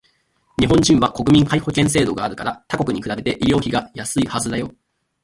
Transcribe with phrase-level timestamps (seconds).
[0.57, 4.71] 日本人は国民皆保険制度があるから他国に比べて医療費がやすいはずだよ